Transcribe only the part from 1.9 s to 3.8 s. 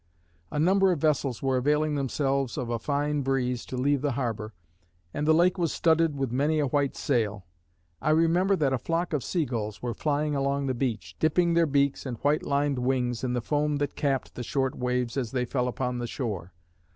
themselves of a fine breeze to